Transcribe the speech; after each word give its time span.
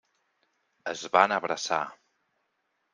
Es 0.93 1.05
van 1.17 1.37
abraçar. 1.37 1.81